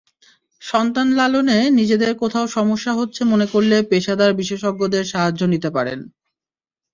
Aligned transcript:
সন্তান 0.61 1.07
লালনে 1.15 1.57
নিজেদের 1.79 2.11
কোথাও 2.21 2.45
সমস্যা 2.57 2.91
হচ্ছে 2.93 3.21
মনে 3.23 3.45
করলে 3.53 3.77
পেশাদার 3.91 4.31
বিশেষজ্ঞদের 4.39 5.03
সাহায্য 5.05 5.41
নিতে 5.53 5.69
পারেন। 5.71 5.99